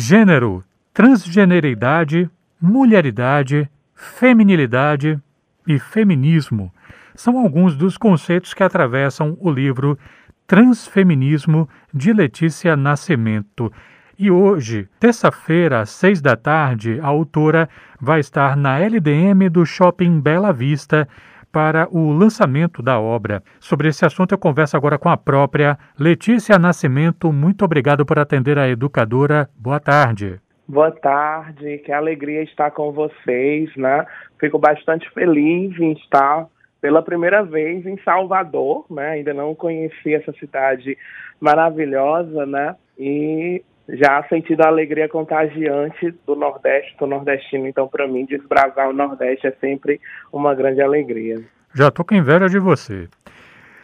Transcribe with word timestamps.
Gênero, 0.00 0.62
transgeneridade, 0.94 2.30
mulheridade, 2.62 3.68
feminilidade 3.96 5.18
e 5.66 5.76
feminismo 5.80 6.72
são 7.16 7.36
alguns 7.36 7.76
dos 7.76 7.98
conceitos 7.98 8.54
que 8.54 8.62
atravessam 8.62 9.36
o 9.40 9.50
livro 9.50 9.98
Transfeminismo 10.46 11.68
de 11.92 12.12
Letícia 12.12 12.76
Nascimento. 12.76 13.72
E 14.16 14.30
hoje, 14.30 14.88
terça-feira, 15.00 15.80
às 15.80 15.90
seis 15.90 16.22
da 16.22 16.36
tarde, 16.36 17.00
a 17.02 17.08
autora 17.08 17.68
vai 18.00 18.20
estar 18.20 18.56
na 18.56 18.78
LDM 18.78 19.50
do 19.50 19.66
Shopping 19.66 20.20
Bela 20.20 20.52
Vista 20.52 21.08
para 21.52 21.88
o 21.90 22.12
lançamento 22.12 22.82
da 22.82 23.00
obra. 23.00 23.42
Sobre 23.58 23.88
esse 23.88 24.04
assunto 24.04 24.32
eu 24.32 24.38
converso 24.38 24.76
agora 24.76 24.98
com 24.98 25.08
a 25.08 25.16
própria 25.16 25.78
Letícia 25.98 26.58
Nascimento. 26.58 27.32
Muito 27.32 27.64
obrigado 27.64 28.04
por 28.04 28.18
atender 28.18 28.58
a 28.58 28.68
educadora. 28.68 29.48
Boa 29.56 29.80
tarde. 29.80 30.40
Boa 30.66 30.90
tarde, 30.90 31.78
que 31.78 31.90
alegria 31.90 32.42
estar 32.42 32.70
com 32.72 32.92
vocês, 32.92 33.74
né? 33.74 34.04
Fico 34.38 34.58
bastante 34.58 35.08
feliz 35.12 35.78
em 35.80 35.92
estar 35.92 36.46
pela 36.80 37.02
primeira 37.02 37.42
vez 37.42 37.86
em 37.86 37.98
Salvador, 38.02 38.84
né? 38.90 39.12
Ainda 39.12 39.32
não 39.32 39.54
conheci 39.54 40.14
essa 40.14 40.32
cidade 40.34 40.96
maravilhosa, 41.40 42.44
né? 42.44 42.76
E 42.98 43.62
já 43.88 44.22
sentido 44.28 44.62
a 44.62 44.68
alegria 44.68 45.08
contagiante 45.08 46.10
do 46.26 46.36
Nordeste, 46.36 46.96
do 46.98 47.06
nordestino. 47.06 47.66
Então, 47.66 47.88
para 47.88 48.06
mim, 48.06 48.26
desbravar 48.26 48.88
o 48.88 48.92
Nordeste 48.92 49.46
é 49.46 49.52
sempre 49.52 50.00
uma 50.32 50.54
grande 50.54 50.82
alegria. 50.82 51.40
Já 51.74 51.90
tô 51.90 52.04
com 52.04 52.14
inveja 52.14 52.48
de 52.48 52.58
você. 52.58 53.08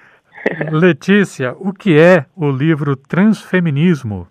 Letícia, 0.71 1.55
o 1.59 1.73
que 1.73 1.99
é 1.99 2.27
o 2.37 2.51
livro 2.51 2.97
Transfeminismo? 2.97 4.29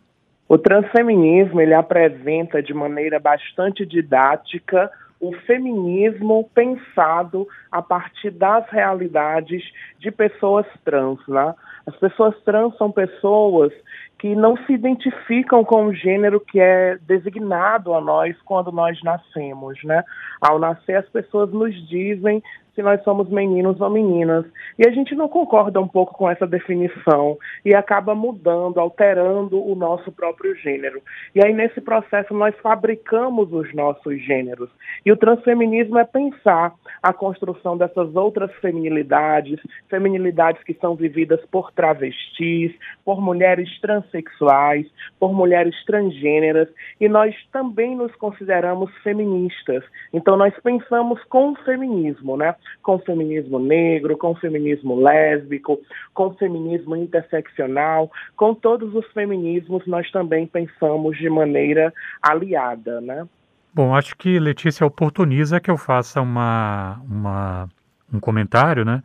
O 0.47 0.57
transfeminismo 0.57 1.59
ele 1.59 1.73
apresenta 1.73 2.61
de 2.61 2.73
maneira 2.73 3.19
bastante 3.19 3.85
didática 3.85 4.91
o 5.23 5.31
feminismo 5.45 6.49
pensado 6.53 7.47
a 7.71 7.81
partir 7.81 8.29
das 8.29 8.69
realidades 8.69 9.63
de 9.97 10.11
pessoas 10.11 10.65
trans. 10.83 11.17
Né? 11.29 11.55
As 11.87 11.95
pessoas 11.95 12.35
trans 12.43 12.75
são 12.77 12.91
pessoas 12.91 13.71
que 14.19 14.35
não 14.35 14.57
se 14.65 14.73
identificam 14.73 15.63
com 15.63 15.85
o 15.85 15.93
gênero 15.93 16.41
que 16.41 16.59
é 16.59 16.97
designado 17.07 17.93
a 17.93 18.01
nós 18.01 18.35
quando 18.43 18.71
nós 18.71 19.01
nascemos, 19.03 19.81
né? 19.83 20.01
Ao 20.39 20.57
nascer, 20.57 20.95
as 20.95 21.09
pessoas 21.09 21.51
nos 21.51 21.75
dizem 21.89 22.41
se 22.75 22.81
nós 22.81 23.01
somos 23.03 23.29
meninos 23.29 23.79
ou 23.79 23.89
meninas. 23.89 24.45
E 24.77 24.87
a 24.87 24.91
gente 24.91 25.15
não 25.15 25.27
concorda 25.27 25.79
um 25.79 25.87
pouco 25.87 26.13
com 26.13 26.29
essa 26.29 26.47
definição 26.47 27.37
e 27.63 27.75
acaba 27.75 28.15
mudando, 28.15 28.79
alterando 28.79 29.63
o 29.63 29.75
nosso 29.75 30.11
próprio 30.11 30.55
gênero. 30.55 31.01
E 31.35 31.43
aí, 31.43 31.53
nesse 31.53 31.81
processo, 31.81 32.33
nós 32.33 32.55
fabricamos 32.61 33.51
os 33.53 33.73
nossos 33.73 34.19
gêneros. 34.23 34.69
E 35.05 35.11
o 35.11 35.17
transfeminismo 35.17 35.97
é 35.99 36.03
pensar 36.03 36.73
a 37.01 37.13
construção 37.13 37.77
dessas 37.77 38.15
outras 38.15 38.51
feminilidades, 38.55 39.59
feminilidades 39.89 40.63
que 40.63 40.73
são 40.75 40.95
vividas 40.95 41.39
por 41.51 41.71
travestis, 41.71 42.73
por 43.05 43.21
mulheres 43.21 43.69
transexuais, 43.81 44.87
por 45.19 45.33
mulheres 45.33 45.75
transgêneras, 45.85 46.69
e 46.99 47.07
nós 47.07 47.35
também 47.51 47.95
nos 47.95 48.13
consideramos 48.15 48.91
feministas. 49.03 49.83
Então, 50.11 50.37
nós 50.37 50.53
pensamos 50.63 51.23
com 51.25 51.51
o 51.51 51.55
feminismo, 51.57 52.37
né? 52.37 52.55
Com 52.81 52.99
feminismo 52.99 53.59
negro, 53.59 54.17
com 54.17 54.35
feminismo 54.35 54.99
lésbico, 54.99 55.79
com 56.13 56.33
feminismo 56.33 56.95
interseccional, 56.95 58.11
com 58.35 58.53
todos 58.53 58.93
os 58.95 59.05
feminismos 59.13 59.85
nós 59.87 60.09
também 60.11 60.45
pensamos 60.45 61.17
de 61.17 61.29
maneira 61.29 61.93
aliada, 62.21 63.01
né? 63.01 63.27
Bom, 63.73 63.95
acho 63.95 64.15
que 64.15 64.39
Letícia 64.39 64.85
oportuniza 64.85 65.59
que 65.59 65.71
eu 65.71 65.77
faça 65.77 66.21
uma, 66.21 67.01
uma, 67.09 67.69
um 68.13 68.19
comentário, 68.19 68.85
né? 68.85 69.01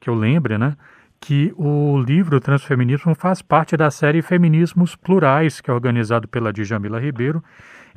Que 0.00 0.10
eu 0.10 0.14
lembre, 0.14 0.58
né? 0.58 0.76
Que 1.20 1.52
o 1.56 1.98
livro 1.98 2.40
Transfeminismo 2.40 3.14
faz 3.14 3.42
parte 3.42 3.76
da 3.76 3.90
série 3.90 4.22
Feminismos 4.22 4.96
Plurais, 4.96 5.60
que 5.60 5.70
é 5.70 5.74
organizado 5.74 6.28
pela 6.28 6.52
Djamila 6.52 7.00
Ribeiro 7.00 7.42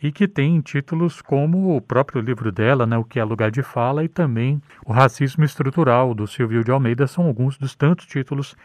e 0.02 0.12
que 0.12 0.28
tem 0.28 0.60
títulos 0.62 1.22
como 1.22 1.76
o 1.76 1.82
próprio 1.82 2.22
livro 2.22 2.52
dela, 2.52 2.88
né, 2.88 2.98
O 2.98 3.04
que 3.04 3.20
é 3.20 3.24
Lugar 3.24 3.52
de 3.52 3.62
Fala, 3.62 4.04
e 4.04 4.08
também 4.08 4.60
O 4.84 4.92
Racismo 4.92 5.44
Estrutural, 5.44 6.14
do 6.16 6.26
Silvio 6.26 6.64
de 6.64 6.72
Almeida, 6.72 7.06
são 7.06 7.26
alguns 7.28 7.58
dos 7.58 7.76
tantos 7.76 8.08
títulos 8.08 8.56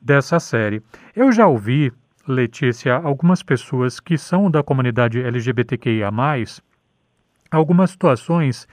dessa 0.00 0.38
série. 0.38 0.80
Eu 1.14 1.32
já 1.32 1.46
ouvi, 1.46 1.92
Letícia, 2.26 2.94
algumas 2.94 3.42
pessoas 3.42 3.98
que 3.98 4.16
são 4.16 4.50
da 4.50 4.62
comunidade 4.62 5.20
LGBTQIA, 5.20 6.10
algumas 7.50 7.90
situações 7.90 8.68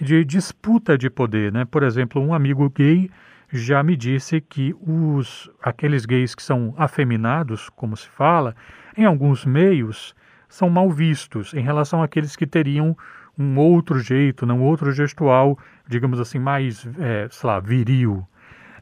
de 0.00 0.24
disputa 0.24 0.96
de 0.96 1.10
poder. 1.10 1.52
Né? 1.52 1.64
Por 1.64 1.82
exemplo, 1.82 2.22
um 2.22 2.32
amigo 2.32 2.70
gay 2.70 3.10
já 3.50 3.82
me 3.82 3.96
disse 3.96 4.40
que 4.40 4.74
os 4.80 5.50
aqueles 5.62 6.04
gays 6.04 6.34
que 6.34 6.42
são 6.42 6.74
afeminados, 6.76 7.68
como 7.70 7.96
se 7.96 8.08
fala, 8.08 8.54
em 8.96 9.04
alguns 9.04 9.44
meios 9.44 10.14
são 10.48 10.68
mal 10.68 10.90
vistos 10.90 11.54
em 11.54 11.60
relação 11.60 12.02
àqueles 12.02 12.36
que 12.36 12.46
teriam 12.46 12.96
um 13.38 13.58
outro 13.58 14.00
jeito, 14.00 14.44
não 14.44 14.62
outro 14.62 14.90
gestual, 14.92 15.58
digamos 15.86 16.18
assim, 16.18 16.38
mais, 16.38 16.86
é, 16.98 17.28
sei 17.30 17.46
lá, 17.48 17.60
viril. 17.60 18.26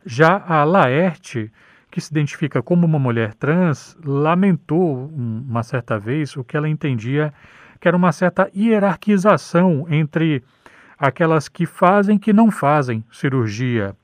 Já 0.04 0.42
a 0.46 0.64
Laerte, 0.64 1.52
que 1.90 2.00
se 2.00 2.10
identifica 2.10 2.62
como 2.62 2.86
uma 2.86 2.98
mulher 2.98 3.34
trans, 3.34 3.96
lamentou 4.04 5.08
uma 5.08 5.62
certa 5.62 5.98
vez 5.98 6.36
o 6.36 6.44
que 6.44 6.56
ela 6.56 6.68
entendia 6.68 7.32
que 7.80 7.88
era 7.88 7.96
uma 7.96 8.12
certa 8.12 8.50
hierarquização 8.54 9.86
entre 9.88 10.42
aquelas 10.98 11.48
que 11.48 11.66
fazem 11.66 12.16
e 12.16 12.18
que 12.18 12.32
não 12.32 12.50
fazem 12.50 13.04
cirurgia. 13.12 13.94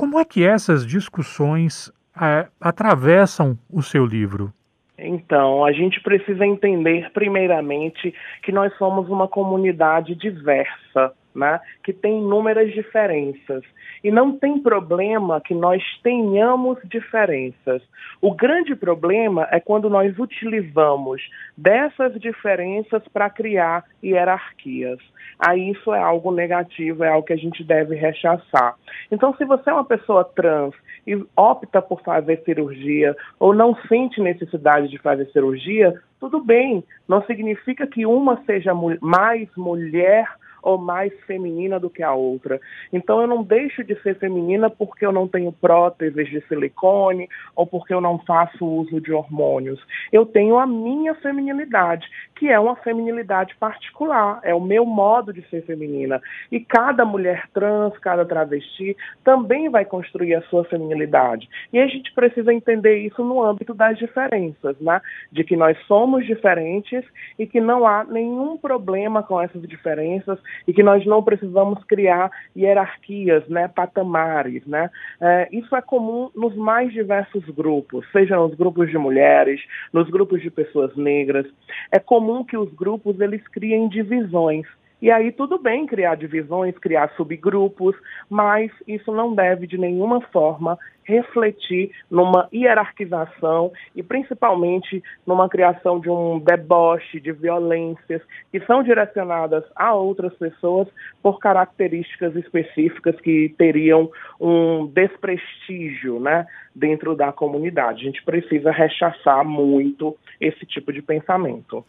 Como 0.00 0.18
é 0.18 0.24
que 0.24 0.42
essas 0.42 0.86
discussões 0.86 1.92
é, 2.18 2.48
atravessam 2.58 3.58
o 3.70 3.82
seu 3.82 4.06
livro? 4.06 4.50
Então, 4.96 5.62
a 5.62 5.72
gente 5.72 6.00
precisa 6.00 6.46
entender, 6.46 7.10
primeiramente, 7.12 8.14
que 8.42 8.50
nós 8.50 8.74
somos 8.78 9.10
uma 9.10 9.28
comunidade 9.28 10.14
diversa, 10.14 11.12
né? 11.34 11.60
que 11.82 11.92
tem 11.92 12.18
inúmeras 12.18 12.72
diferenças. 12.72 13.62
E 14.02 14.10
não 14.10 14.36
tem 14.38 14.58
problema 14.58 15.40
que 15.40 15.54
nós 15.54 15.82
tenhamos 16.02 16.78
diferenças. 16.84 17.82
O 18.20 18.34
grande 18.34 18.74
problema 18.74 19.46
é 19.50 19.60
quando 19.60 19.90
nós 19.90 20.18
utilizamos 20.18 21.22
dessas 21.56 22.14
diferenças 22.20 23.02
para 23.08 23.30
criar 23.30 23.84
hierarquias. 24.02 24.98
Aí 25.38 25.70
isso 25.70 25.92
é 25.94 25.98
algo 25.98 26.30
negativo, 26.30 27.04
é 27.04 27.08
algo 27.08 27.26
que 27.26 27.32
a 27.32 27.36
gente 27.36 27.64
deve 27.64 27.94
rechaçar. 27.94 28.74
Então, 29.10 29.34
se 29.36 29.44
você 29.44 29.70
é 29.70 29.72
uma 29.72 29.84
pessoa 29.84 30.24
trans 30.24 30.74
e 31.06 31.14
opta 31.36 31.80
por 31.80 32.02
fazer 32.02 32.42
cirurgia 32.44 33.16
ou 33.38 33.54
não 33.54 33.74
sente 33.88 34.20
necessidade 34.20 34.88
de 34.88 34.98
fazer 34.98 35.26
cirurgia, 35.30 35.98
tudo 36.20 36.44
bem. 36.44 36.84
Não 37.08 37.24
significa 37.24 37.86
que 37.86 38.04
uma 38.04 38.42
seja 38.44 38.72
mais 39.00 39.48
mulher 39.56 40.28
ou 40.62 40.78
mais 40.78 41.12
feminina 41.26 41.78
do 41.78 41.90
que 41.90 42.02
a 42.02 42.12
outra. 42.12 42.60
Então 42.92 43.20
eu 43.20 43.26
não 43.26 43.42
deixo 43.42 43.82
de 43.84 43.94
ser 44.02 44.16
feminina 44.18 44.70
porque 44.70 45.04
eu 45.04 45.12
não 45.12 45.26
tenho 45.26 45.52
próteses 45.52 46.28
de 46.28 46.40
silicone 46.48 47.28
ou 47.54 47.66
porque 47.66 47.92
eu 47.92 48.00
não 48.00 48.18
faço 48.18 48.64
uso 48.64 49.00
de 49.00 49.12
hormônios. 49.12 49.80
Eu 50.12 50.26
tenho 50.26 50.58
a 50.58 50.66
minha 50.66 51.14
feminilidade, 51.16 52.06
que 52.36 52.48
é 52.48 52.58
uma 52.58 52.76
feminilidade 52.76 53.54
particular, 53.56 54.40
é 54.42 54.54
o 54.54 54.60
meu 54.60 54.84
modo 54.84 55.32
de 55.32 55.42
ser 55.48 55.62
feminina. 55.64 56.20
E 56.50 56.60
cada 56.60 57.04
mulher 57.04 57.48
trans, 57.52 57.96
cada 57.98 58.24
travesti 58.24 58.96
também 59.24 59.68
vai 59.68 59.84
construir 59.84 60.34
a 60.34 60.42
sua 60.42 60.64
feminilidade. 60.64 61.48
E 61.72 61.78
a 61.78 61.86
gente 61.86 62.12
precisa 62.12 62.52
entender 62.52 62.98
isso 62.98 63.22
no 63.24 63.42
âmbito 63.42 63.74
das 63.74 63.98
diferenças, 63.98 64.78
né? 64.80 65.00
De 65.30 65.44
que 65.44 65.56
nós 65.56 65.78
somos 65.86 66.26
diferentes 66.26 67.04
e 67.38 67.46
que 67.46 67.60
não 67.60 67.86
há 67.86 68.04
nenhum 68.04 68.56
problema 68.56 69.22
com 69.22 69.40
essas 69.40 69.62
diferenças 69.62 70.38
e 70.66 70.72
que 70.72 70.82
nós 70.82 71.04
não 71.06 71.22
precisamos 71.22 71.82
criar 71.84 72.30
hierarquias, 72.56 73.46
né, 73.48 73.68
patamares, 73.68 74.66
né? 74.66 74.90
É, 75.20 75.48
isso 75.52 75.74
é 75.74 75.82
comum 75.82 76.30
nos 76.34 76.54
mais 76.56 76.92
diversos 76.92 77.44
grupos, 77.50 78.06
seja 78.12 78.36
nos 78.36 78.54
grupos 78.54 78.90
de 78.90 78.98
mulheres, 78.98 79.60
nos 79.92 80.08
grupos 80.10 80.42
de 80.42 80.50
pessoas 80.50 80.94
negras. 80.96 81.46
É 81.90 81.98
comum 81.98 82.44
que 82.44 82.56
os 82.56 82.72
grupos 82.72 83.20
eles 83.20 83.46
criem 83.48 83.88
divisões. 83.88 84.66
E 85.00 85.10
aí 85.10 85.32
tudo 85.32 85.58
bem 85.58 85.86
criar 85.86 86.14
divisões, 86.14 86.76
criar 86.78 87.10
subgrupos, 87.16 87.96
mas 88.28 88.70
isso 88.86 89.12
não 89.12 89.34
deve 89.34 89.66
de 89.66 89.78
nenhuma 89.78 90.20
forma 90.32 90.78
refletir 91.10 91.90
numa 92.10 92.48
hierarquização 92.52 93.72
e 93.96 94.02
principalmente 94.02 95.02
numa 95.26 95.48
criação 95.48 95.98
de 95.98 96.08
um 96.08 96.38
deboche 96.38 97.18
de 97.20 97.32
violências 97.32 98.22
que 98.52 98.60
são 98.60 98.82
direcionadas 98.82 99.64
a 99.74 99.92
outras 99.92 100.32
pessoas 100.34 100.86
por 101.22 101.38
características 101.40 102.36
específicas 102.36 103.20
que 103.20 103.52
teriam 103.58 104.10
um 104.40 104.86
desprestígio, 104.86 106.20
né, 106.20 106.46
dentro 106.74 107.16
da 107.16 107.32
comunidade. 107.32 108.02
A 108.02 108.04
gente 108.04 108.22
precisa 108.22 108.70
rechaçar 108.70 109.44
muito 109.44 110.16
esse 110.40 110.64
tipo 110.64 110.92
de 110.92 111.02
pensamento. 111.02 111.84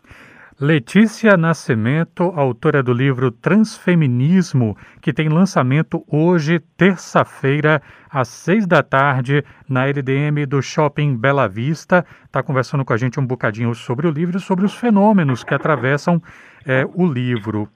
Letícia 0.61 1.35
Nascimento, 1.35 2.21
autora 2.35 2.83
do 2.83 2.93
livro 2.93 3.31
Transfeminismo, 3.31 4.77
que 5.01 5.11
tem 5.11 5.27
lançamento 5.27 6.05
hoje, 6.07 6.59
terça-feira, 6.77 7.81
às 8.07 8.27
seis 8.27 8.67
da 8.67 8.83
tarde, 8.83 9.43
na 9.67 9.87
LDM 9.87 10.45
do 10.45 10.61
Shopping 10.61 11.17
Bela 11.17 11.47
Vista. 11.47 12.05
Está 12.23 12.43
conversando 12.43 12.85
com 12.85 12.93
a 12.93 12.97
gente 12.97 13.19
um 13.19 13.25
bocadinho 13.25 13.73
sobre 13.73 14.05
o 14.05 14.11
livro 14.11 14.37
e 14.37 14.39
sobre 14.39 14.63
os 14.63 14.75
fenômenos 14.75 15.43
que 15.43 15.55
atravessam 15.55 16.21
é, 16.63 16.87
o 16.93 17.07
livro. 17.07 17.67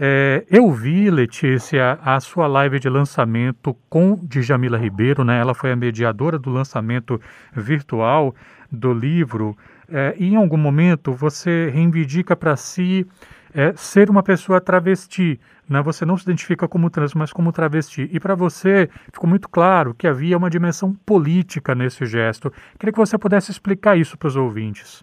É, 0.00 0.42
eu 0.50 0.72
vi, 0.72 1.10
Letícia, 1.10 1.98
a 2.02 2.18
sua 2.18 2.46
live 2.46 2.80
de 2.80 2.88
lançamento 2.88 3.76
com 3.90 4.18
Djamila 4.22 4.78
Ribeiro, 4.78 5.22
né? 5.22 5.38
Ela 5.38 5.52
foi 5.52 5.70
a 5.70 5.76
mediadora 5.76 6.38
do 6.38 6.48
lançamento 6.48 7.20
virtual 7.54 8.34
do 8.70 8.94
livro. 8.94 9.54
É, 9.88 10.14
em 10.18 10.36
algum 10.36 10.56
momento 10.56 11.12
você 11.12 11.70
reivindica 11.72 12.36
para 12.36 12.56
si 12.56 13.06
é, 13.54 13.72
ser 13.76 14.10
uma 14.10 14.22
pessoa 14.22 14.60
travesti. 14.60 15.38
Né? 15.68 15.80
Você 15.82 16.04
não 16.04 16.16
se 16.16 16.24
identifica 16.24 16.66
como 16.66 16.90
trans, 16.90 17.14
mas 17.14 17.32
como 17.32 17.52
travesti. 17.52 18.08
E 18.12 18.18
para 18.18 18.34
você 18.34 18.88
ficou 19.12 19.28
muito 19.28 19.48
claro 19.48 19.94
que 19.94 20.06
havia 20.06 20.36
uma 20.36 20.50
dimensão 20.50 20.94
política 21.06 21.74
nesse 21.74 22.04
gesto. 22.06 22.52
Queria 22.78 22.92
que 22.92 22.98
você 22.98 23.16
pudesse 23.18 23.50
explicar 23.50 23.96
isso 23.96 24.16
para 24.16 24.28
os 24.28 24.36
ouvintes. 24.36 25.02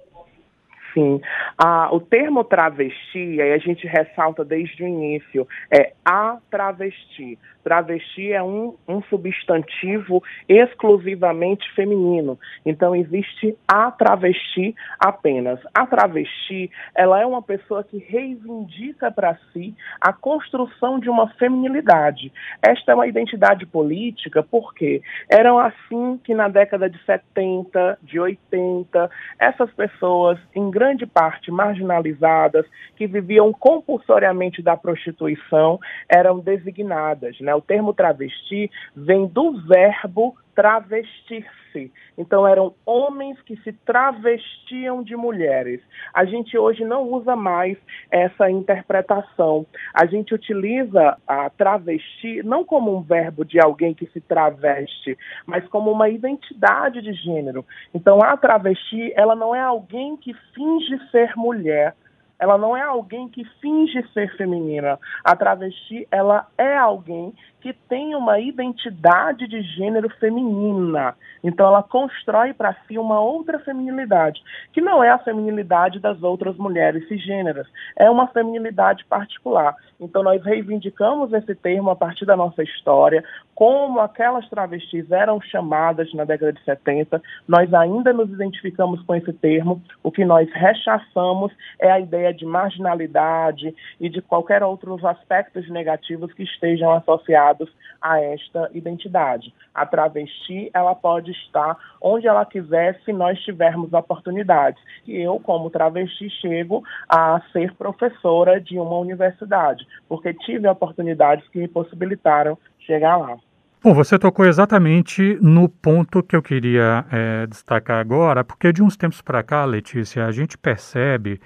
Sim. 0.93 1.21
Ah, 1.57 1.89
o 1.91 1.99
termo 1.99 2.43
travesti, 2.43 3.41
aí 3.41 3.53
a 3.53 3.57
gente 3.57 3.85
ressalta 3.85 4.43
desde 4.43 4.83
o 4.83 4.87
início, 4.87 5.47
é 5.71 5.93
a 6.03 6.37
travesti. 6.49 7.37
Travesti 7.63 8.31
é 8.31 8.41
um, 8.41 8.75
um 8.87 9.01
substantivo 9.03 10.23
exclusivamente 10.47 11.71
feminino. 11.73 12.39
Então 12.65 12.95
existe 12.95 13.55
a 13.67 13.91
travesti 13.91 14.75
apenas. 14.97 15.59
A 15.73 15.85
travesti, 15.85 16.71
ela 16.95 17.21
é 17.21 17.25
uma 17.25 17.41
pessoa 17.41 17.83
que 17.83 17.97
reivindica 17.97 19.11
para 19.11 19.37
si 19.51 19.75
a 19.99 20.13
construção 20.13 20.99
de 20.99 21.09
uma 21.09 21.29
feminilidade. 21.33 22.31
Esta 22.65 22.93
é 22.93 22.95
uma 22.95 23.07
identidade 23.07 23.65
política 23.65 24.41
porque 24.41 25.01
eram 25.29 25.59
assim 25.59 26.19
que 26.23 26.33
na 26.33 26.47
década 26.47 26.89
de 26.89 26.97
70, 27.05 27.99
de 28.01 28.19
80, 28.19 29.11
essas 29.37 29.71
pessoas, 29.73 30.39
em 30.55 30.71
grande 30.79 31.05
parte 31.05 31.51
marginalizadas, 31.51 32.65
que 32.95 33.05
viviam 33.05 33.51
compulsoriamente 33.51 34.61
da 34.61 34.77
prostituição, 34.77 35.77
eram 36.07 36.39
designadas. 36.39 37.37
Né? 37.41 37.53
O 37.53 37.59
termo 37.59 37.93
travesti 37.93 38.71
vem 38.95 39.27
do 39.27 39.59
verbo 39.67 40.37
travestir-se. 40.59 41.89
Então 42.17 42.45
eram 42.45 42.75
homens 42.85 43.41
que 43.43 43.55
se 43.61 43.71
travestiam 43.71 45.01
de 45.01 45.15
mulheres. 45.15 45.79
A 46.13 46.25
gente 46.25 46.57
hoje 46.57 46.83
não 46.83 47.03
usa 47.03 47.33
mais 47.33 47.77
essa 48.11 48.51
interpretação. 48.51 49.65
A 49.93 50.05
gente 50.05 50.33
utiliza 50.33 51.17
a 51.25 51.49
travesti 51.49 52.43
não 52.43 52.65
como 52.65 52.93
um 52.93 53.01
verbo 53.01 53.45
de 53.45 53.57
alguém 53.57 53.93
que 53.93 54.05
se 54.07 54.19
traveste, 54.19 55.17
mas 55.45 55.65
como 55.69 55.89
uma 55.89 56.09
identidade 56.09 57.01
de 57.01 57.13
gênero. 57.13 57.65
Então 57.93 58.21
a 58.21 58.35
travesti, 58.35 59.13
ela 59.15 59.37
não 59.37 59.55
é 59.55 59.61
alguém 59.61 60.17
que 60.17 60.33
finge 60.53 60.99
ser 61.09 61.37
mulher 61.37 61.95
ela 62.39 62.57
não 62.57 62.75
é 62.75 62.81
alguém 62.81 63.27
que 63.27 63.43
finge 63.61 64.01
ser 64.13 64.33
feminina. 64.37 64.97
A 65.25 65.35
travesti, 65.35 66.07
ela 66.09 66.47
é 66.57 66.77
alguém 66.77 67.33
que 67.61 67.73
tem 67.73 68.15
uma 68.15 68.39
identidade 68.39 69.47
de 69.47 69.61
gênero 69.61 70.09
feminina. 70.19 71.15
Então 71.43 71.67
ela 71.67 71.83
constrói 71.83 72.53
para 72.53 72.75
si 72.87 72.97
uma 72.97 73.19
outra 73.19 73.59
feminilidade, 73.59 74.41
que 74.73 74.81
não 74.81 75.03
é 75.03 75.09
a 75.09 75.17
feminilidade 75.17 75.99
das 75.99 76.21
outras 76.21 76.57
mulheres 76.57 77.07
cisgêneras, 77.07 77.67
é 77.95 78.09
uma 78.09 78.27
feminilidade 78.27 79.05
particular. 79.05 79.75
Então 79.99 80.23
nós 80.23 80.43
reivindicamos 80.43 81.33
esse 81.33 81.55
termo 81.55 81.89
a 81.89 81.95
partir 81.95 82.25
da 82.25 82.35
nossa 82.35 82.63
história, 82.63 83.23
como 83.55 83.99
aquelas 83.99 84.47
travestis 84.49 85.11
eram 85.11 85.41
chamadas 85.41 86.13
na 86.13 86.23
década 86.23 86.53
de 86.53 86.63
70, 86.63 87.21
nós 87.47 87.73
ainda 87.73 88.13
nos 88.13 88.29
identificamos 88.29 89.01
com 89.03 89.15
esse 89.15 89.33
termo, 89.33 89.81
o 90.01 90.11
que 90.11 90.23
nós 90.23 90.49
rechaçamos 90.53 91.51
é 91.79 91.91
a 91.91 91.99
ideia 91.99 92.33
de 92.33 92.45
marginalidade 92.45 93.75
e 93.99 94.09
de 94.09 94.21
qualquer 94.21 94.63
outros 94.63 95.03
aspectos 95.03 95.69
negativos 95.69 96.31
que 96.33 96.43
estejam 96.43 96.93
associados 96.93 97.48
ligados 97.49 97.69
a 98.01 98.21
esta 98.21 98.69
identidade. 98.73 99.53
A 99.73 99.85
travesti, 99.85 100.69
ela 100.73 100.95
pode 100.95 101.31
estar 101.31 101.77
onde 102.01 102.27
ela 102.27 102.45
quiser 102.45 102.99
se 103.03 103.11
nós 103.11 103.39
tivermos 103.39 103.91
oportunidades. 103.93 104.81
E 105.05 105.17
eu, 105.17 105.39
como 105.39 105.69
travesti, 105.69 106.29
chego 106.29 106.83
a 107.07 107.41
ser 107.51 107.73
professora 107.73 108.59
de 108.59 108.77
uma 108.77 108.97
universidade, 108.97 109.85
porque 110.07 110.33
tive 110.33 110.67
oportunidades 110.67 111.47
que 111.49 111.59
me 111.59 111.67
possibilitaram 111.67 112.57
chegar 112.79 113.17
lá. 113.17 113.37
Bom, 113.81 113.93
você 113.93 114.19
tocou 114.19 114.45
exatamente 114.45 115.37
no 115.41 115.69
ponto 115.69 116.21
que 116.21 116.35
eu 116.35 116.41
queria 116.41 117.05
é, 117.11 117.47
destacar 117.47 117.99
agora, 117.99 118.43
porque 118.43 118.73
de 118.73 118.83
uns 118.83 118.97
tempos 118.97 119.21
para 119.21 119.41
cá, 119.41 119.63
Letícia, 119.63 120.25
a 120.25 120.31
gente 120.31 120.57
percebe 120.57 121.39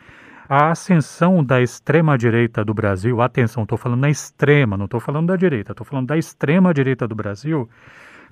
a 0.48 0.72
ascensão 0.72 1.44
da 1.44 1.62
extrema-direita 1.62 2.64
do 2.64 2.74
Brasil, 2.74 3.22
atenção, 3.22 3.64
estou 3.64 3.78
falando 3.78 4.02
da 4.02 4.10
extrema, 4.10 4.78
não 4.78 4.86
estou 4.86 5.00
falando 5.00 5.28
da 5.28 5.36
direita, 5.36 5.72
estou 5.72 5.86
falando 5.86 6.08
da 6.08 6.18
extrema-direita 6.18 7.08
do 7.08 7.16
Brasil, 7.16 7.70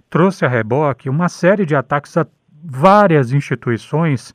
trouxe 0.10 0.46
a 0.46 0.50
reboque 0.50 1.10
uma 1.10 1.30
série 1.30 1.66
de 1.66 1.76
ataques 1.76 2.18
a 2.18 2.26
várias 2.64 3.32
instituições 3.32 4.34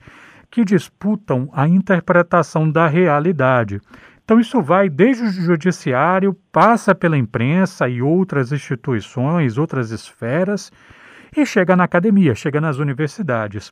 que 0.51 0.65
disputam 0.65 1.49
a 1.53 1.69
interpretação 1.69 2.71
da 2.71 2.87
realidade. 2.87 3.81
Então, 4.25 4.41
isso 4.41 4.61
vai 4.61 4.89
desde 4.89 5.25
o 5.25 5.31
judiciário, 5.31 6.37
passa 6.51 6.95
pela 6.95 7.17
imprensa 7.17 7.89
e 7.89 8.03
outras 8.03 8.51
instituições, 8.51 9.57
outras 9.57 9.91
esferas, 9.93 10.73
e 11.37 11.47
chega 11.47 11.77
na 11.77 11.85
academia, 11.85 12.35
chega 12.35 12.61
nas 12.61 12.79
universidades. 12.79 13.71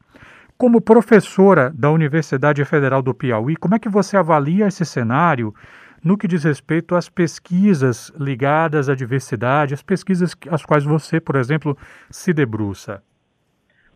Como 0.56 0.80
professora 0.80 1.70
da 1.74 1.90
Universidade 1.90 2.64
Federal 2.64 3.02
do 3.02 3.12
Piauí, 3.12 3.56
como 3.56 3.74
é 3.74 3.78
que 3.78 3.88
você 3.88 4.16
avalia 4.16 4.68
esse 4.68 4.84
cenário 4.84 5.52
no 6.02 6.16
que 6.16 6.28
diz 6.28 6.44
respeito 6.44 6.94
às 6.94 7.08
pesquisas 7.08 8.12
ligadas 8.18 8.88
à 8.88 8.94
diversidade, 8.94 9.74
as 9.74 9.82
pesquisas 9.82 10.36
às 10.50 10.64
quais 10.64 10.84
você, 10.84 11.18
por 11.18 11.34
exemplo, 11.36 11.76
se 12.10 12.32
debruça? 12.32 13.02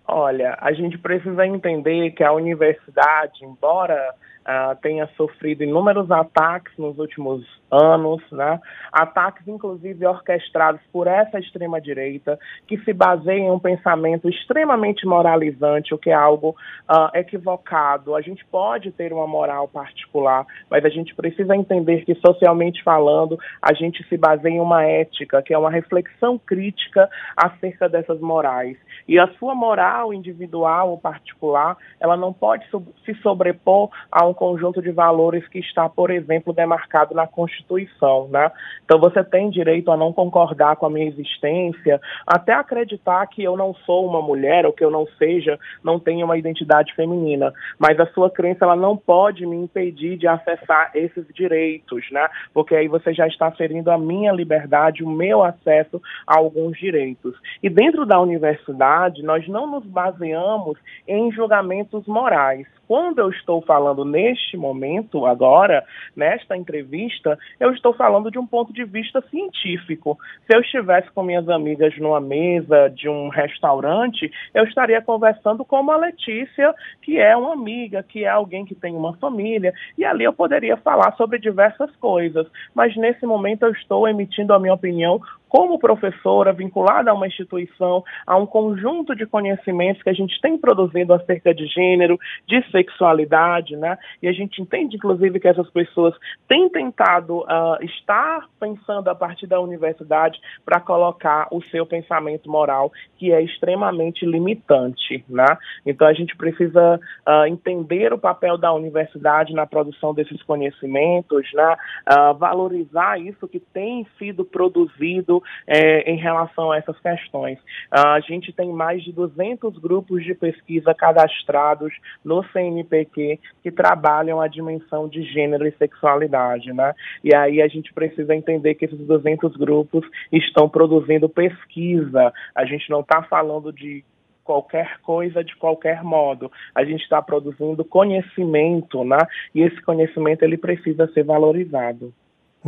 Olha, 0.04 0.56
a 0.60 0.72
gente 0.72 0.96
precisa 0.96 1.46
entender 1.46 2.12
que 2.12 2.24
a 2.24 2.32
universidade, 2.32 3.44
embora 3.44 4.14
uh, 4.48 4.74
tenha 4.80 5.06
sofrido 5.16 5.62
inúmeros 5.62 6.10
ataques 6.10 6.72
nos 6.78 6.98
últimos 6.98 7.44
anos, 7.70 8.22
né? 8.32 8.58
ataques 8.90 9.46
inclusive 9.46 10.06
orquestrados 10.06 10.80
por 10.90 11.06
essa 11.06 11.38
extrema-direita, 11.38 12.38
que 12.66 12.78
se 12.78 12.92
baseia 12.94 13.40
em 13.40 13.50
um 13.50 13.58
pensamento 13.58 14.28
extremamente 14.28 15.06
moralizante, 15.06 15.94
o 15.94 15.98
que 15.98 16.10
é 16.10 16.14
algo 16.14 16.56
uh, 16.90 17.16
equivocado. 17.16 18.16
A 18.16 18.22
gente 18.22 18.44
pode 18.46 18.90
ter 18.90 19.12
uma 19.12 19.26
moral 19.26 19.68
particular, 19.68 20.46
mas 20.70 20.84
a 20.84 20.88
gente 20.88 21.14
precisa 21.14 21.54
entender 21.54 22.04
que, 22.04 22.14
socialmente 22.14 22.82
falando, 22.82 23.38
a 23.60 23.74
gente 23.74 24.02
se 24.08 24.16
baseia 24.16 24.54
em 24.54 24.60
uma 24.60 24.84
ética, 24.84 25.42
que 25.42 25.52
é 25.52 25.58
uma 25.58 25.70
reflexão 25.70 26.38
crítica 26.38 27.08
acerca 27.36 27.88
dessas 27.88 28.20
morais. 28.20 28.78
E 29.06 29.18
a 29.18 29.28
sua 29.38 29.54
moral 29.54 30.14
individual 30.14 30.90
ou 30.90 30.98
particular, 30.98 31.76
ela 32.00 32.16
não 32.16 32.32
pode 32.32 32.66
se 33.04 33.14
sobrepor 33.16 33.90
a 34.10 34.26
um 34.26 34.34
conjunto 34.38 34.80
de 34.80 34.92
valores 34.92 35.46
que 35.48 35.58
está, 35.58 35.88
por 35.88 36.10
exemplo, 36.10 36.52
demarcado 36.52 37.12
na 37.12 37.26
Constituição, 37.26 38.28
né? 38.28 38.50
Então 38.84 39.00
você 39.00 39.24
tem 39.24 39.50
direito 39.50 39.90
a 39.90 39.96
não 39.96 40.12
concordar 40.12 40.76
com 40.76 40.86
a 40.86 40.90
minha 40.90 41.08
existência, 41.08 42.00
até 42.24 42.52
acreditar 42.52 43.26
que 43.26 43.42
eu 43.42 43.56
não 43.56 43.74
sou 43.74 44.06
uma 44.06 44.22
mulher 44.22 44.64
ou 44.64 44.72
que 44.72 44.84
eu 44.84 44.90
não 44.90 45.06
seja, 45.18 45.58
não 45.82 45.98
tenho 45.98 46.24
uma 46.24 46.38
identidade 46.38 46.94
feminina, 46.94 47.52
mas 47.78 47.98
a 47.98 48.06
sua 48.06 48.30
crença 48.30 48.64
ela 48.64 48.76
não 48.76 48.96
pode 48.96 49.44
me 49.44 49.56
impedir 49.56 50.16
de 50.16 50.28
acessar 50.28 50.92
esses 50.94 51.26
direitos, 51.34 52.08
né? 52.12 52.28
Porque 52.54 52.76
aí 52.76 52.86
você 52.86 53.12
já 53.12 53.26
está 53.26 53.50
ferindo 53.50 53.90
a 53.90 53.98
minha 53.98 54.32
liberdade, 54.32 55.02
o 55.02 55.10
meu 55.10 55.42
acesso 55.42 56.00
a 56.24 56.38
alguns 56.38 56.78
direitos. 56.78 57.34
E 57.60 57.68
dentro 57.68 58.06
da 58.06 58.20
universidade, 58.20 59.22
nós 59.24 59.48
não 59.48 59.66
nos 59.66 59.84
baseamos 59.84 60.78
em 61.08 61.32
julgamentos 61.32 62.06
morais. 62.06 62.66
Quando 62.86 63.18
eu 63.18 63.28
estou 63.28 63.60
falando 63.60 64.02
neste 64.18 64.56
momento, 64.56 65.24
agora, 65.26 65.84
nesta 66.16 66.56
entrevista, 66.56 67.38
eu 67.60 67.70
estou 67.72 67.94
falando 67.94 68.32
de 68.32 68.38
um 68.38 68.46
ponto 68.46 68.72
de 68.72 68.84
vista 68.84 69.22
científico. 69.30 70.18
Se 70.44 70.56
eu 70.56 70.60
estivesse 70.60 71.08
com 71.12 71.22
minhas 71.22 71.48
amigas 71.48 71.96
numa 71.98 72.20
mesa 72.20 72.88
de 72.88 73.08
um 73.08 73.28
restaurante, 73.28 74.30
eu 74.52 74.64
estaria 74.64 75.00
conversando 75.00 75.64
com 75.64 75.80
uma 75.80 75.96
Letícia, 75.96 76.74
que 77.02 77.18
é 77.18 77.36
uma 77.36 77.52
amiga, 77.52 78.02
que 78.02 78.24
é 78.24 78.28
alguém 78.28 78.64
que 78.64 78.74
tem 78.74 78.94
uma 78.94 79.16
família, 79.18 79.72
e 79.96 80.04
ali 80.04 80.24
eu 80.24 80.32
poderia 80.32 80.76
falar 80.76 81.12
sobre 81.16 81.38
diversas 81.38 81.94
coisas. 81.96 82.46
Mas 82.74 82.96
nesse 82.96 83.24
momento 83.24 83.62
eu 83.62 83.70
estou 83.70 84.08
emitindo 84.08 84.52
a 84.52 84.58
minha 84.58 84.74
opinião 84.74 85.20
como 85.48 85.78
professora, 85.78 86.52
vinculada 86.52 87.10
a 87.10 87.14
uma 87.14 87.26
instituição, 87.26 88.04
a 88.26 88.36
um 88.36 88.46
conjunto 88.46 89.14
de 89.14 89.26
conhecimentos 89.26 90.02
que 90.02 90.10
a 90.10 90.14
gente 90.14 90.40
tem 90.40 90.58
produzido 90.58 91.14
acerca 91.14 91.54
de 91.54 91.66
gênero, 91.66 92.18
de 92.46 92.62
sexualidade, 92.70 93.76
né? 93.76 93.98
E 94.22 94.28
a 94.28 94.32
gente 94.32 94.60
entende, 94.60 94.96
inclusive, 94.96 95.40
que 95.40 95.48
essas 95.48 95.68
pessoas 95.70 96.14
têm 96.46 96.68
tentado 96.68 97.38
uh, 97.40 97.82
estar 97.82 98.48
pensando 98.60 99.08
a 99.08 99.14
partir 99.14 99.46
da 99.46 99.60
universidade 99.60 100.38
para 100.64 100.80
colocar 100.80 101.48
o 101.50 101.62
seu 101.64 101.86
pensamento 101.86 102.50
moral, 102.50 102.92
que 103.16 103.32
é 103.32 103.42
extremamente 103.42 104.26
limitante, 104.26 105.24
né? 105.28 105.46
Então 105.86 106.06
a 106.06 106.12
gente 106.12 106.36
precisa 106.36 107.00
uh, 107.26 107.46
entender 107.46 108.12
o 108.12 108.18
papel 108.18 108.58
da 108.58 108.72
universidade 108.72 109.54
na 109.54 109.66
produção 109.66 110.12
desses 110.12 110.42
conhecimentos, 110.42 111.46
né? 111.54 111.76
Uh, 112.10 112.34
valorizar 112.34 113.20
isso 113.20 113.48
que 113.48 113.60
tem 113.60 114.06
sido 114.18 114.44
produzido 114.44 115.37
é, 115.66 116.10
em 116.10 116.16
relação 116.16 116.72
a 116.72 116.78
essas 116.78 116.98
questões. 117.00 117.58
Uh, 117.92 118.08
a 118.08 118.20
gente 118.20 118.52
tem 118.52 118.72
mais 118.72 119.02
de 119.02 119.12
200 119.12 119.78
grupos 119.78 120.24
de 120.24 120.34
pesquisa 120.34 120.94
cadastrados 120.94 121.92
no 122.24 122.44
CNPq 122.52 123.38
que 123.62 123.70
trabalham 123.70 124.40
a 124.40 124.48
dimensão 124.48 125.08
de 125.08 125.22
gênero 125.22 125.66
e 125.66 125.72
sexualidade, 125.72 126.72
né? 126.72 126.94
E 127.22 127.34
aí 127.34 127.60
a 127.62 127.68
gente 127.68 127.92
precisa 127.92 128.34
entender 128.34 128.74
que 128.74 128.84
esses 128.84 128.98
200 128.98 129.56
grupos 129.56 130.06
estão 130.32 130.68
produzindo 130.68 131.28
pesquisa. 131.28 132.32
A 132.54 132.64
gente 132.64 132.88
não 132.90 133.00
está 133.00 133.22
falando 133.22 133.72
de 133.72 134.04
qualquer 134.48 134.98
coisa 135.02 135.44
de 135.44 135.54
qualquer 135.56 136.02
modo. 136.02 136.50
A 136.74 136.82
gente 136.82 137.02
está 137.02 137.20
produzindo 137.20 137.84
conhecimento, 137.84 139.04
né? 139.04 139.18
E 139.54 139.60
esse 139.60 139.80
conhecimento 139.82 140.42
ele 140.42 140.56
precisa 140.56 141.06
ser 141.12 141.22
valorizado. 141.22 142.14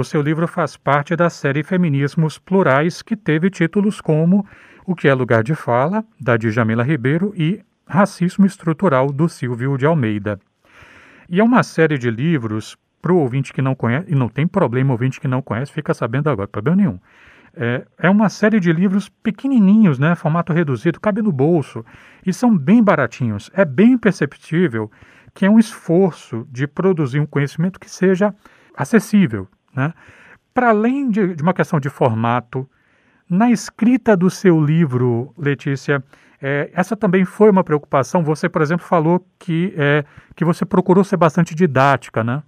O 0.00 0.04
seu 0.04 0.22
livro 0.22 0.48
faz 0.48 0.78
parte 0.78 1.14
da 1.14 1.28
série 1.28 1.62
Feminismos 1.62 2.38
Plurais, 2.38 3.02
que 3.02 3.14
teve 3.14 3.50
títulos 3.50 4.00
como 4.00 4.46
O 4.86 4.94
que 4.94 5.06
é 5.06 5.12
Lugar 5.12 5.44
de 5.44 5.54
Fala, 5.54 6.02
da 6.18 6.38
Djamila 6.38 6.82
Ribeiro, 6.82 7.34
e 7.36 7.60
Racismo 7.86 8.46
Estrutural, 8.46 9.12
do 9.12 9.28
Silvio 9.28 9.76
de 9.76 9.84
Almeida. 9.84 10.40
E 11.28 11.38
é 11.38 11.44
uma 11.44 11.62
série 11.62 11.98
de 11.98 12.10
livros, 12.10 12.78
para 13.02 13.12
o 13.12 13.18
ouvinte 13.18 13.52
que 13.52 13.60
não 13.60 13.74
conhece, 13.74 14.10
e 14.10 14.14
não 14.14 14.30
tem 14.30 14.46
problema, 14.46 14.92
ouvinte 14.92 15.20
que 15.20 15.28
não 15.28 15.42
conhece, 15.42 15.70
fica 15.70 15.92
sabendo 15.92 16.30
agora, 16.30 16.48
problema 16.48 16.78
nenhum. 16.78 16.98
É, 17.54 17.84
é 17.98 18.08
uma 18.08 18.30
série 18.30 18.58
de 18.58 18.72
livros 18.72 19.10
pequenininhos, 19.10 19.98
né, 19.98 20.14
formato 20.14 20.50
reduzido, 20.54 20.98
cabe 20.98 21.20
no 21.20 21.30
bolso 21.30 21.84
e 22.24 22.32
são 22.32 22.56
bem 22.56 22.82
baratinhos. 22.82 23.50
É 23.52 23.66
bem 23.66 23.98
perceptível 23.98 24.90
que 25.34 25.44
é 25.44 25.50
um 25.50 25.58
esforço 25.58 26.48
de 26.50 26.66
produzir 26.66 27.20
um 27.20 27.26
conhecimento 27.26 27.78
que 27.78 27.90
seja 27.90 28.34
acessível. 28.74 29.46
Né? 29.74 29.92
Para 30.52 30.70
além 30.70 31.10
de, 31.10 31.34
de, 31.34 31.42
uma 31.42 31.54
questão 31.54 31.78
de 31.78 31.88
formato, 31.88 32.68
na 33.28 33.50
escrita 33.50 34.16
do 34.16 34.28
seu 34.28 34.60
livro, 34.60 35.32
Letícia, 35.38 36.02
é, 36.42 36.70
essa 36.74 36.96
também 36.96 37.24
foi 37.24 37.50
uma 37.50 37.62
preocupação. 37.62 38.24
Você, 38.24 38.48
por 38.48 38.62
exemplo, 38.62 38.84
falou 38.84 39.24
que, 39.38 39.72
é, 39.76 40.04
que 40.34 40.44
você 40.44 40.64
procurou 40.64 41.04
ser 41.04 41.16
bastante 41.16 41.54
didática, 41.54 42.24
né? 42.24 42.42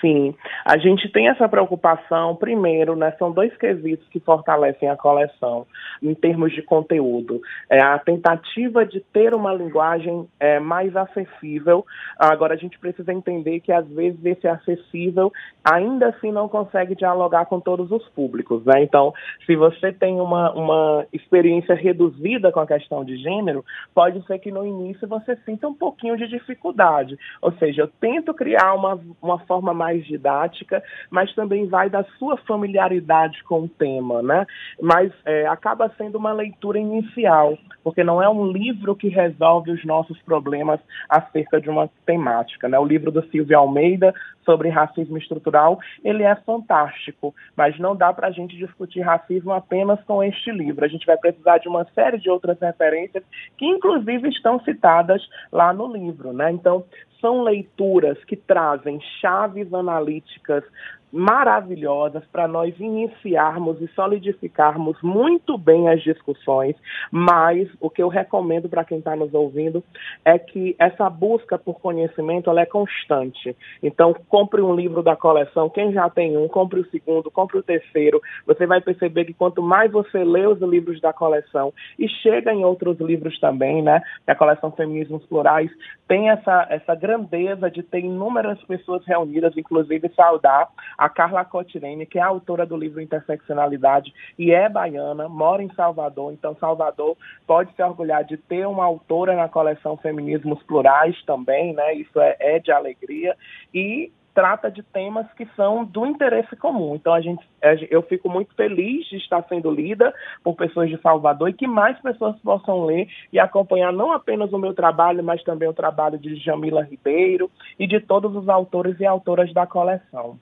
Sim, 0.00 0.34
a 0.64 0.76
gente 0.76 1.08
tem 1.10 1.28
essa 1.28 1.48
preocupação, 1.48 2.36
primeiro, 2.36 2.94
né, 2.94 3.12
são 3.18 3.32
dois 3.32 3.56
quesitos 3.56 4.06
que 4.08 4.20
fortalecem 4.20 4.88
a 4.88 4.96
coleção 4.96 5.66
em 6.02 6.14
termos 6.14 6.52
de 6.52 6.62
conteúdo. 6.62 7.40
É 7.70 7.80
a 7.80 7.98
tentativa 7.98 8.84
de 8.84 9.00
ter 9.00 9.34
uma 9.34 9.54
linguagem 9.54 10.28
é, 10.38 10.60
mais 10.60 10.94
acessível. 10.96 11.84
Agora, 12.18 12.54
a 12.54 12.56
gente 12.56 12.78
precisa 12.78 13.12
entender 13.12 13.60
que, 13.60 13.72
às 13.72 13.86
vezes, 13.88 14.22
esse 14.24 14.46
acessível 14.46 15.32
ainda 15.64 16.08
assim 16.08 16.30
não 16.30 16.48
consegue 16.48 16.94
dialogar 16.94 17.46
com 17.46 17.60
todos 17.60 17.90
os 17.90 18.06
públicos. 18.10 18.64
Né? 18.64 18.82
Então, 18.82 19.12
se 19.46 19.56
você 19.56 19.92
tem 19.92 20.20
uma, 20.20 20.52
uma 20.52 21.06
experiência 21.12 21.74
reduzida 21.74 22.52
com 22.52 22.60
a 22.60 22.66
questão 22.66 23.04
de 23.04 23.16
gênero, 23.16 23.64
pode 23.94 24.24
ser 24.26 24.38
que 24.38 24.50
no 24.50 24.66
início 24.66 25.08
você 25.08 25.36
sinta 25.44 25.66
um 25.68 25.74
pouquinho 25.74 26.16
de 26.16 26.28
dificuldade. 26.28 27.18
Ou 27.40 27.52
seja, 27.52 27.82
eu 27.82 27.88
tento 28.00 28.34
criar 28.34 28.74
uma, 28.74 29.00
uma 29.22 29.38
forma 29.40 29.72
mais 29.72 29.85
mais 29.86 30.04
didática, 30.04 30.82
mas 31.10 31.32
também 31.34 31.66
vai 31.66 31.88
da 31.88 32.02
sua 32.18 32.36
familiaridade 32.38 33.42
com 33.44 33.62
o 33.62 33.68
tema, 33.68 34.20
né? 34.20 34.44
Mas 34.80 35.12
é, 35.24 35.46
acaba 35.46 35.92
sendo 35.96 36.18
uma 36.18 36.32
leitura 36.32 36.78
inicial, 36.78 37.56
porque 37.84 38.02
não 38.02 38.20
é 38.20 38.28
um 38.28 38.50
livro 38.50 38.96
que 38.96 39.08
resolve 39.08 39.70
os 39.70 39.84
nossos 39.84 40.20
problemas 40.22 40.80
acerca 41.08 41.60
de 41.60 41.70
uma 41.70 41.88
temática, 42.04 42.68
né? 42.68 42.76
O 42.78 42.84
livro 42.84 43.12
do 43.12 43.22
Silvio 43.30 43.56
Almeida 43.56 44.12
sobre 44.44 44.68
racismo 44.68 45.18
estrutural, 45.18 45.78
ele 46.04 46.22
é 46.22 46.34
fantástico, 46.36 47.34
mas 47.56 47.78
não 47.78 47.96
dá 47.96 48.12
para 48.12 48.28
a 48.28 48.30
gente 48.30 48.56
discutir 48.56 49.00
racismo 49.00 49.52
apenas 49.52 50.02
com 50.04 50.22
este 50.22 50.52
livro. 50.52 50.84
A 50.84 50.88
gente 50.88 51.04
vai 51.04 51.16
precisar 51.16 51.58
de 51.58 51.68
uma 51.68 51.84
série 51.94 52.18
de 52.18 52.30
outras 52.30 52.58
referências 52.60 53.24
que, 53.58 53.66
inclusive, 53.66 54.28
estão 54.28 54.60
citadas 54.60 55.20
lá 55.52 55.72
no 55.72 55.92
livro, 55.92 56.32
né? 56.32 56.52
Então, 56.52 56.84
são 57.20 57.42
leituras 57.42 58.22
que 58.24 58.36
trazem 58.36 59.00
chaves 59.20 59.72
analíticas 59.72 60.64
maravilhosas 61.12 62.24
para 62.32 62.48
nós 62.48 62.74
iniciarmos 62.78 63.80
e 63.80 63.88
solidificarmos 63.88 65.00
muito 65.02 65.56
bem 65.56 65.88
as 65.88 66.02
discussões, 66.02 66.76
mas 67.10 67.68
o 67.80 67.88
que 67.88 68.02
eu 68.02 68.08
recomendo 68.08 68.68
para 68.68 68.84
quem 68.84 68.98
está 68.98 69.14
nos 69.14 69.32
ouvindo 69.32 69.82
é 70.24 70.38
que 70.38 70.74
essa 70.78 71.08
busca 71.08 71.58
por 71.58 71.80
conhecimento 71.80 72.50
ela 72.50 72.60
é 72.60 72.66
constante. 72.66 73.56
Então, 73.82 74.14
compre 74.28 74.60
um 74.60 74.74
livro 74.74 75.02
da 75.02 75.16
coleção, 75.16 75.70
quem 75.70 75.92
já 75.92 76.10
tem 76.10 76.36
um, 76.36 76.48
compre 76.48 76.80
o 76.80 76.90
segundo, 76.90 77.30
compre 77.30 77.58
o 77.58 77.62
terceiro. 77.62 78.20
Você 78.46 78.66
vai 78.66 78.80
perceber 78.80 79.24
que 79.24 79.34
quanto 79.34 79.62
mais 79.62 79.90
você 79.90 80.24
lê 80.24 80.46
os 80.46 80.60
livros 80.60 81.00
da 81.00 81.12
coleção 81.12 81.72
e 81.98 82.08
chega 82.08 82.52
em 82.52 82.64
outros 82.64 82.98
livros 83.00 83.38
também, 83.40 83.82
né? 83.82 84.02
A 84.26 84.34
coleção 84.34 84.70
Feminismos 84.72 85.24
Plurais 85.26 85.70
tem 86.08 86.30
essa, 86.30 86.66
essa 86.70 86.94
grandeza 86.94 87.70
de 87.70 87.82
ter 87.82 88.00
inúmeras 88.00 88.62
pessoas 88.64 89.04
reunidas, 89.06 89.56
inclusive 89.56 90.10
saudar 90.14 90.68
a 90.96 91.08
Carla 91.08 91.44
Cotirene, 91.44 92.06
que 92.06 92.18
é 92.18 92.22
autora 92.22 92.66
do 92.66 92.76
livro 92.76 93.00
Interseccionalidade 93.00 94.12
e 94.38 94.52
é 94.52 94.68
baiana, 94.68 95.28
mora 95.28 95.62
em 95.62 95.72
Salvador, 95.74 96.32
então 96.32 96.56
Salvador 96.56 97.16
pode 97.46 97.72
se 97.74 97.82
orgulhar 97.82 98.24
de 98.24 98.36
ter 98.36 98.66
uma 98.66 98.84
autora 98.84 99.34
na 99.34 99.48
coleção 99.48 99.96
Feminismos 99.96 100.62
Plurais 100.62 101.20
também, 101.24 101.74
né? 101.74 101.94
Isso 101.94 102.20
é, 102.20 102.36
é 102.38 102.58
de 102.58 102.72
alegria. 102.72 103.36
E 103.72 104.10
trata 104.36 104.70
de 104.70 104.82
temas 104.82 105.26
que 105.32 105.46
são 105.56 105.82
do 105.82 106.04
interesse 106.04 106.54
comum. 106.56 106.94
Então 106.94 107.14
a 107.14 107.22
gente, 107.22 107.42
eu 107.90 108.02
fico 108.02 108.28
muito 108.28 108.54
feliz 108.54 109.06
de 109.06 109.16
estar 109.16 109.42
sendo 109.48 109.70
lida 109.70 110.12
por 110.44 110.54
pessoas 110.54 110.90
de 110.90 111.00
Salvador 111.00 111.48
e 111.48 111.54
que 111.54 111.66
mais 111.66 111.98
pessoas 112.00 112.38
possam 112.40 112.84
ler 112.84 113.08
e 113.32 113.38
acompanhar 113.38 113.94
não 113.94 114.12
apenas 114.12 114.52
o 114.52 114.58
meu 114.58 114.74
trabalho, 114.74 115.24
mas 115.24 115.42
também 115.42 115.66
o 115.66 115.72
trabalho 115.72 116.18
de 116.18 116.36
Jamila 116.36 116.82
Ribeiro 116.82 117.50
e 117.78 117.86
de 117.86 117.98
todos 117.98 118.36
os 118.36 118.46
autores 118.46 119.00
e 119.00 119.06
autoras 119.06 119.50
da 119.54 119.66
coleção. 119.66 120.38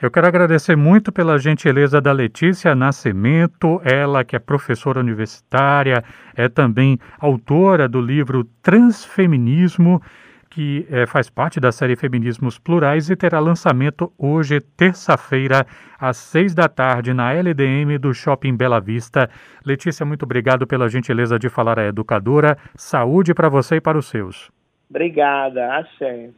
Eu 0.00 0.10
quero 0.10 0.26
agradecer 0.26 0.76
muito 0.76 1.10
pela 1.10 1.38
gentileza 1.38 2.02
da 2.02 2.12
Letícia 2.12 2.74
Nascimento, 2.74 3.80
ela 3.82 4.22
que 4.24 4.36
é 4.36 4.38
professora 4.38 5.00
universitária, 5.00 6.04
é 6.34 6.50
também 6.50 6.98
autora 7.18 7.88
do 7.88 7.98
livro 7.98 8.44
Transfeminismo, 8.62 10.02
que 10.50 10.86
é, 10.90 11.06
faz 11.06 11.30
parte 11.30 11.58
da 11.58 11.72
série 11.72 11.96
Feminismos 11.96 12.58
Plurais 12.58 13.08
e 13.08 13.16
terá 13.16 13.40
lançamento 13.40 14.12
hoje, 14.18 14.60
terça-feira, 14.60 15.66
às 15.98 16.18
seis 16.18 16.54
da 16.54 16.68
tarde, 16.68 17.14
na 17.14 17.32
LDM 17.32 17.98
do 17.98 18.12
Shopping 18.12 18.54
Bela 18.54 18.80
Vista. 18.80 19.30
Letícia, 19.64 20.04
muito 20.04 20.24
obrigado 20.24 20.66
pela 20.66 20.90
gentileza 20.90 21.38
de 21.38 21.48
falar 21.48 21.78
à 21.78 21.86
educadora. 21.86 22.58
Saúde 22.74 23.32
para 23.32 23.48
você 23.48 23.76
e 23.76 23.80
para 23.80 23.96
os 23.96 24.10
seus. 24.10 24.50
Obrigada, 24.90 25.78
Axé. 25.78 26.30